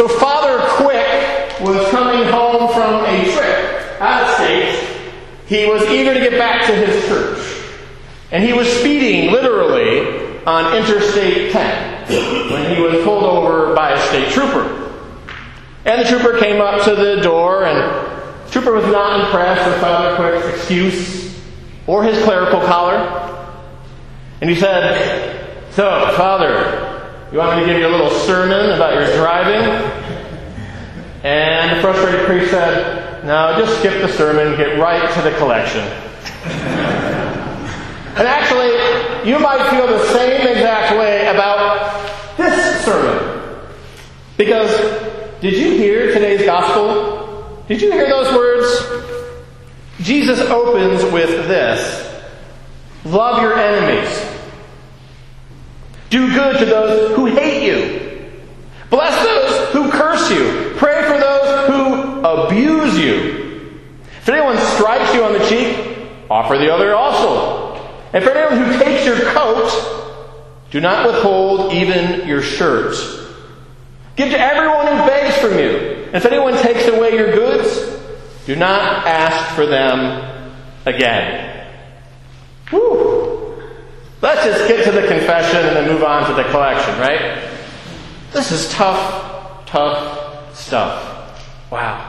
[0.00, 4.98] So Father Quick was coming home from a trip out of state.
[5.46, 7.66] He was eager to get back to his church.
[8.30, 14.00] And he was speeding literally on Interstate 10 when he was pulled over by a
[14.08, 14.90] state trooper.
[15.84, 19.82] And the trooper came up to the door, and the trooper was not impressed with
[19.82, 21.38] Father Quick's excuse
[21.86, 23.50] or his clerical collar.
[24.40, 26.89] And he said, So, Father,
[27.32, 29.64] you want me to give you a little sermon about your driving?
[31.22, 35.80] And the frustrated priest said, No, just skip the sermon, get right to the collection.
[38.16, 43.66] and actually, you might feel the same exact way about this sermon.
[44.36, 44.70] Because
[45.40, 47.64] did you hear today's gospel?
[47.68, 49.20] Did you hear those words?
[50.00, 52.08] Jesus opens with this
[53.04, 54.29] Love your enemies.
[56.10, 58.30] Do good to those who hate you.
[58.90, 60.74] Bless those who curse you.
[60.76, 63.70] Pray for those who abuse you.
[64.18, 65.96] If anyone strikes you on the cheek,
[66.28, 67.76] offer the other also.
[68.12, 69.70] And for anyone who takes your coat,
[70.70, 72.96] do not withhold even your shirt.
[74.16, 76.06] Give to everyone who begs from you.
[76.06, 77.98] And if anyone takes away your goods,
[78.46, 80.52] do not ask for them
[80.84, 81.68] again.
[82.70, 83.09] Whew.
[84.22, 87.50] Let's just get to the confession and then move on to the collection, right?
[88.32, 91.70] This is tough, tough stuff.
[91.70, 92.06] Wow.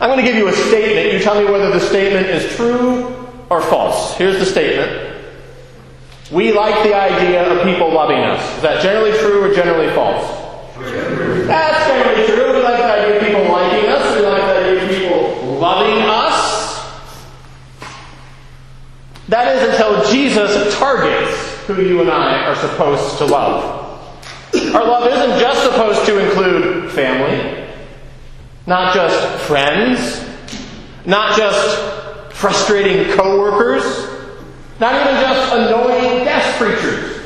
[0.00, 1.14] I'm going to give you a statement.
[1.14, 4.16] You tell me whether the statement is true or false.
[4.18, 5.14] Here's the statement.
[6.30, 8.56] We like the idea of people loving us.
[8.56, 10.26] Is that generally true or generally false?
[10.76, 12.56] That's generally true.
[12.56, 14.16] We like the idea of people liking us.
[14.16, 16.56] We like the idea of people loving us.
[19.28, 23.82] That is until Jesus targets who you and I are supposed to love.
[24.54, 27.68] Our love isn't just supposed to include family,
[28.66, 30.24] not just friends,
[31.04, 33.82] not just frustrating coworkers,
[34.78, 37.16] not even just annoying guest preachers.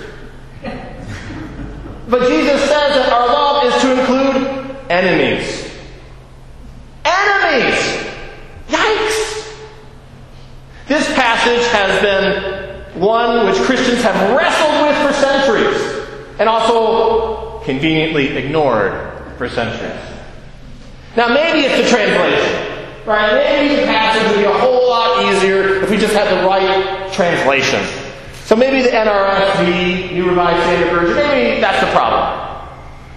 [2.09, 5.71] But Jesus says that our love is to include enemies.
[7.05, 8.07] Enemies!
[8.69, 9.57] Yikes!
[10.89, 18.37] This passage has been one which Christians have wrestled with for centuries and also conveniently
[18.37, 18.93] ignored
[19.39, 19.97] for centuries.
[21.17, 23.07] Now, maybe it's the translation.
[23.07, 23.33] Right?
[23.33, 27.13] Maybe the passage would be a whole lot easier if we just had the right
[27.13, 27.81] translation.
[28.43, 32.67] So maybe the NRSV, New Revised Standard Version, maybe that's the problem.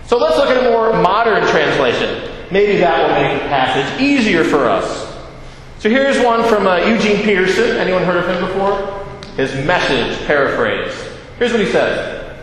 [0.06, 2.30] So let's look at a more modern translation.
[2.52, 5.18] Maybe that will make the passage easier for us.
[5.80, 7.78] So here's one from uh, Eugene Peterson.
[7.78, 9.03] Anyone heard of him before?
[9.36, 10.94] His message paraphrase.
[11.40, 12.38] Here's what he says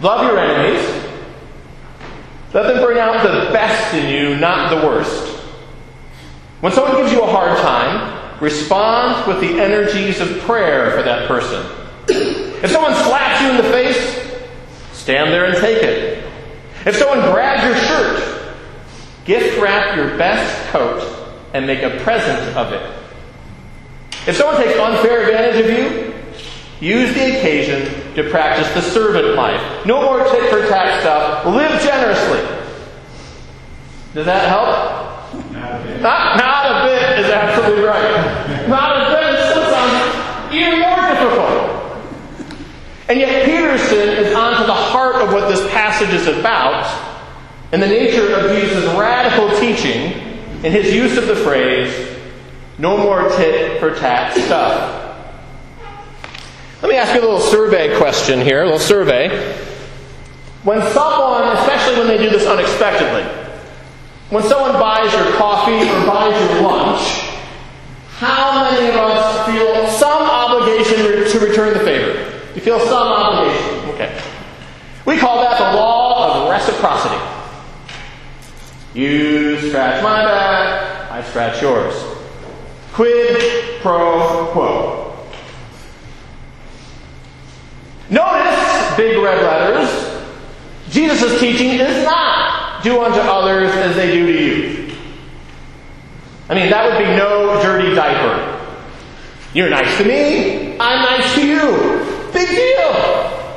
[0.00, 1.04] Love your enemies.
[2.54, 5.36] Let them bring out the best in you, not the worst.
[6.60, 11.28] When someone gives you a hard time, respond with the energies of prayer for that
[11.28, 11.64] person.
[12.08, 14.40] If someone slaps you in the face,
[14.92, 16.24] stand there and take it.
[16.86, 18.54] If someone grabs your shirt,
[19.24, 21.02] gift wrap your best coat
[21.52, 22.97] and make a present of it.
[24.28, 26.14] If someone takes unfair advantage of you,
[26.86, 29.86] use the occasion to practice the servant life.
[29.86, 31.46] No more tit for tat stuff.
[31.46, 32.40] Live generously.
[34.12, 35.52] Does that help?
[35.52, 36.02] Not, a bit.
[36.02, 38.68] not a bit is absolutely right.
[38.68, 39.34] Not a bit.
[39.34, 39.68] It still
[40.52, 41.68] even more difficult.
[43.08, 46.84] And yet Peterson is onto the heart of what this passage is about
[47.72, 50.12] and the nature of Jesus' radical teaching
[50.64, 52.07] in his use of the phrase,
[52.78, 55.04] no more tit for tat stuff.
[56.80, 59.28] Let me ask you a little survey question here, a little survey.
[60.62, 63.24] When someone, especially when they do this unexpectedly,
[64.30, 67.28] when someone buys your coffee or buys your lunch,
[68.18, 72.12] how many of us feel some obligation to return the favor?
[72.54, 73.90] You feel some obligation.
[73.90, 74.22] Okay.
[75.04, 77.16] We call that the law of reciprocity.
[78.94, 81.94] You scratch my back, I scratch yours.
[82.98, 85.16] Quid pro quo.
[88.10, 90.20] Notice, big red letters,
[90.90, 94.96] Jesus' teaching is not do unto others as they do to you.
[96.48, 98.58] I mean, that would be no dirty diaper.
[99.54, 102.32] You're nice to me, I'm nice to you.
[102.32, 103.54] Big deal.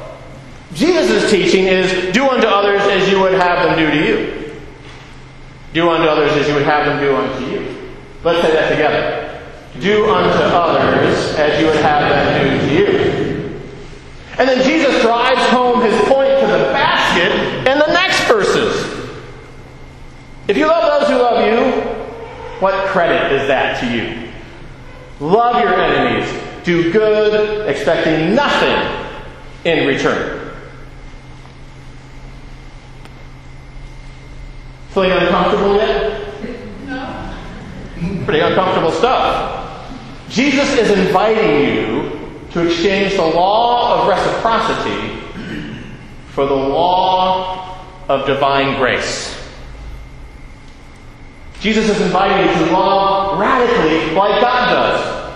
[0.76, 4.62] Jesus' teaching is do unto others as you would have them do to you.
[5.74, 7.92] Do unto others as you would have them do unto you.
[8.24, 9.31] Let's say that together.
[9.80, 13.62] Do unto others as you would have them do to you.
[14.38, 17.32] And then Jesus drives home his point to the basket
[17.68, 18.86] in the next verses.
[20.48, 21.82] If you love those who love you,
[22.60, 24.30] what credit is that to you?
[25.20, 26.30] Love your enemies.
[26.64, 29.08] Do good, expecting nothing
[29.64, 30.54] in return.
[34.90, 36.86] Feeling uncomfortable yet?
[36.86, 38.26] No.
[38.26, 39.51] Pretty uncomfortable stuff.
[40.32, 42.20] Jesus is inviting you
[42.52, 45.20] to exchange the law of reciprocity
[46.30, 49.38] for the law of divine grace.
[51.60, 55.34] Jesus is inviting you to love radically like God does.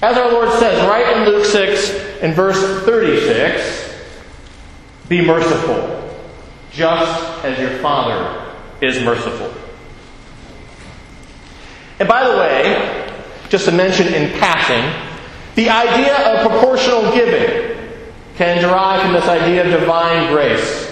[0.00, 3.94] As our Lord says right in Luke 6 in verse 36,
[5.10, 6.18] be merciful,
[6.72, 9.52] just as your Father is merciful.
[11.98, 12.57] And by the way,
[13.48, 14.84] just to mention in passing,
[15.54, 17.76] the idea of proportional giving
[18.36, 20.86] can derive from this idea of divine grace.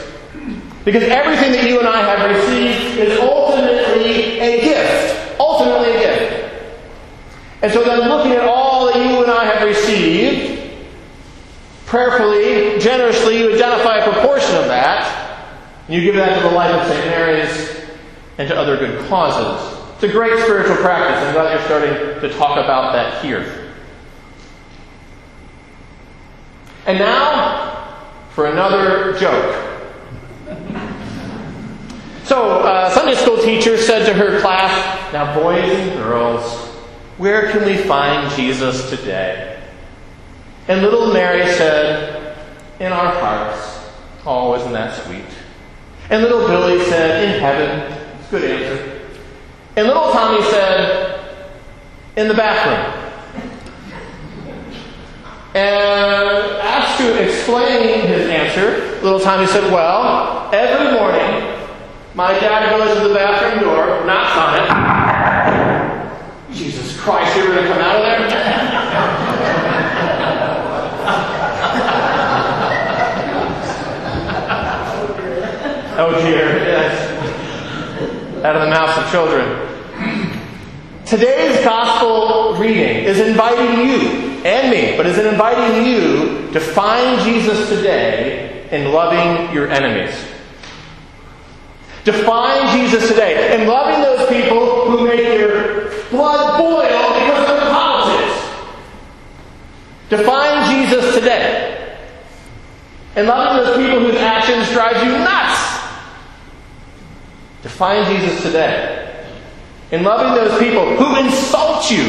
[0.85, 5.41] Because everything that you and I have received is ultimately a gift.
[5.41, 6.55] Ultimately a gift.
[7.63, 10.87] And so then looking at all that you and I have received,
[11.87, 15.57] prayerfully, generously, you identify a proportion of that,
[15.87, 17.07] and you give that to the life of St.
[17.07, 17.81] Mary's
[18.39, 19.76] and to other good causes.
[19.97, 21.25] It's a great spiritual practice.
[21.25, 23.73] I'm glad you're starting to talk about that here.
[26.85, 27.97] And now
[28.33, 29.89] for another joke.
[32.25, 36.45] So, uh, Sunday school teacher said to her class, Now, boys and girls,
[37.17, 39.63] where can we find Jesus today?
[40.69, 42.37] And little Mary said,
[42.81, 43.89] In our hearts.
[44.27, 45.25] Oh, isn't that sweet?
[46.11, 47.99] And little Billy said, In heaven.
[48.31, 48.96] Good answer.
[49.77, 51.07] And little Tommy said,
[52.17, 53.03] in the bathroom.
[55.55, 56.29] And
[56.63, 61.55] asked to explain his answer, little Tommy said, Well, every morning,
[62.15, 64.69] my dad goes to the bathroom door, knocks on it.
[66.55, 68.17] Jesus Christ, you're going to come out of there?
[75.99, 77.13] oh dear, yes.
[78.43, 79.66] Out of the mouths of children.
[81.07, 84.09] Today's gospel reading is inviting you
[84.45, 90.13] and me, but is it inviting you to find Jesus today in loving your enemies.
[92.07, 97.69] To find Jesus today in loving those people who make your blood boil because of
[97.69, 98.59] politics.
[100.11, 102.01] To find Jesus today
[103.15, 105.87] and loving those people whose actions drive you nuts.
[107.63, 108.96] To find Jesus today
[109.97, 112.05] in loving those people who insult you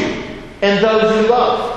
[0.60, 1.74] and those you love.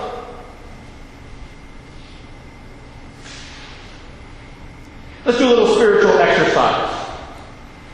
[5.25, 6.97] Let's do a little spiritual exercise.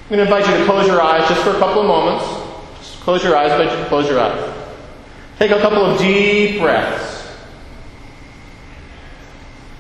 [0.09, 2.25] I'm going to invite you to close your eyes just for a couple of moments.
[2.79, 4.55] Just close your eyes, but you close your eyes.
[5.37, 7.27] Take a couple of deep breaths.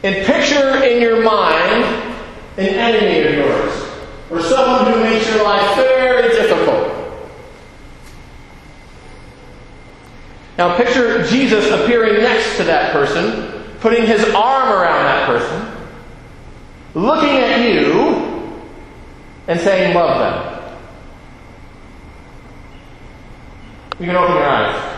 [0.03, 1.85] And picture in your mind
[2.57, 3.73] an enemy of yours,
[4.29, 6.97] or someone who makes your life very difficult.
[10.57, 15.71] Now picture Jesus appearing next to that person, putting his arm around that person,
[16.95, 18.63] looking at you,
[19.47, 20.53] and saying, Love them.
[23.99, 24.97] You can open your eyes.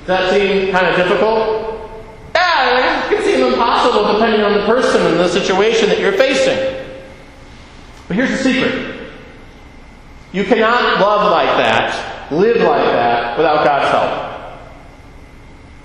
[0.00, 1.68] Does that seem kind of difficult?
[2.34, 6.56] Yeah, it can seem impossible depending on the person and the situation that you're facing.
[8.06, 8.96] But here's the secret
[10.32, 14.27] you cannot love like that, live like that, without God's help.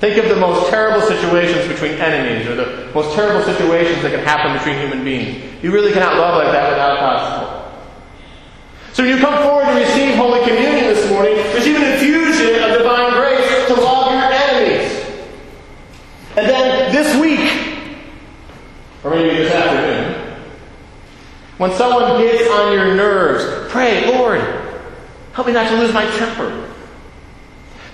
[0.03, 4.19] Think of the most terrible situations between enemies or the most terrible situations that can
[4.19, 5.63] happen between human beings.
[5.63, 7.73] You really cannot love like that without God's help.
[8.91, 12.77] So when you come forward to receive Holy Communion this morning, receive an infusion of
[12.79, 14.91] divine grace to love your enemies.
[16.35, 17.95] And then this week,
[19.05, 20.37] or maybe this afternoon,
[21.59, 24.41] when someone gets on your nerves, pray, Lord,
[25.31, 26.62] help me not to lose my temper.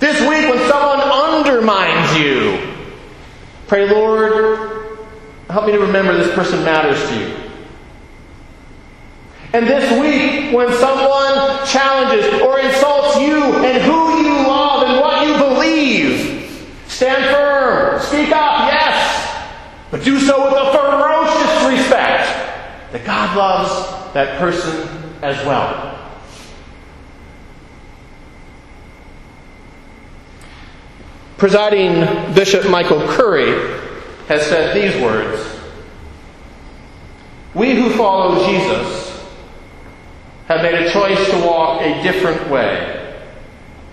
[0.09, 2.73] This week, when someone undermines you,
[3.67, 4.97] pray, Lord,
[5.51, 7.35] help me to remember this person matters to you.
[9.53, 15.27] And this week, when someone challenges or insults you and who you love and what
[15.27, 19.47] you believe, stand firm, speak up, yes,
[19.91, 24.89] but do so with a ferocious respect that God loves that person
[25.21, 25.98] as well.
[31.39, 33.79] Presiding Bishop Michael Curry
[34.27, 35.41] has said these words
[37.53, 39.25] We who follow Jesus
[40.49, 43.17] have made a choice to walk a different way.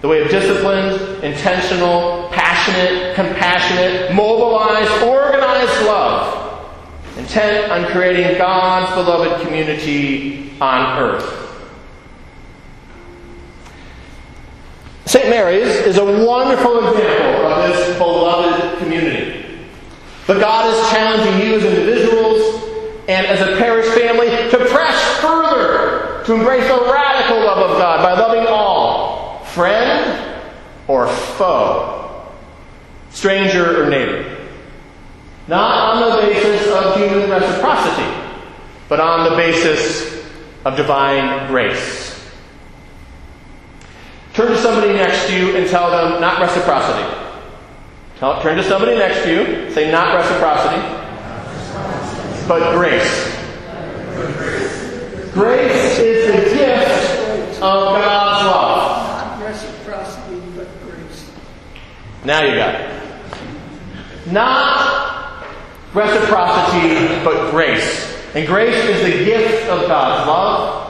[0.00, 6.68] The way of disciplined, intentional, passionate, compassionate, mobilized, organized love,
[7.16, 11.45] intent on creating God's beloved community on earth.
[15.30, 19.44] Mary's is a wonderful example of this beloved community.
[20.26, 22.62] But God is challenging you as individuals
[23.08, 28.02] and as a parish family to press further to embrace the radical love of God
[28.02, 30.42] by loving all, friend
[30.88, 32.26] or foe,
[33.10, 34.36] stranger or neighbor.
[35.46, 38.12] Not on the basis of human reciprocity,
[38.88, 40.26] but on the basis
[40.64, 41.95] of divine grace.
[44.36, 47.10] Turn to somebody next to you and tell them not reciprocity.
[48.18, 50.76] Tell, turn to somebody next to you, say not reciprocity,
[52.46, 53.32] but grace.
[55.32, 59.38] Grace is the gift of God's love.
[59.38, 61.30] Not reciprocity, but grace.
[62.22, 63.02] Now you got it.
[64.30, 65.46] Not
[65.94, 68.14] reciprocity, but grace.
[68.34, 70.82] And grace is the gift of God's love.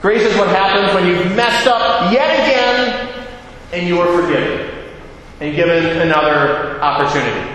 [0.00, 2.53] Grace is what happens when you've messed up yet again
[3.74, 4.70] and you are forgiven
[5.40, 7.50] and given another opportunity.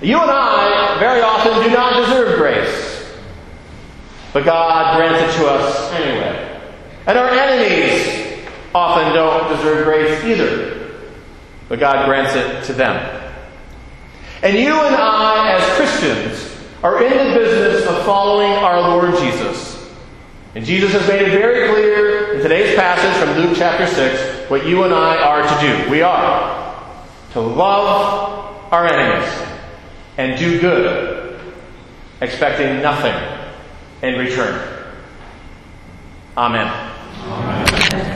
[0.00, 3.12] You and I very often do not deserve grace,
[4.32, 6.60] but God grants it to us anyway.
[7.06, 10.90] And our enemies often don't deserve grace either,
[11.68, 13.22] but God grants it to them.
[14.42, 19.90] And you and I, as Christians, are in the business of following our Lord Jesus.
[20.54, 24.66] And Jesus has made it very clear in today's passage from Luke chapter 6 what
[24.66, 25.90] you and I are to do.
[25.90, 26.74] We are
[27.32, 29.28] to love our enemies
[30.16, 31.40] and do good,
[32.20, 33.14] expecting nothing
[34.02, 34.84] in return.
[36.36, 36.66] Amen.
[37.26, 38.13] Amen.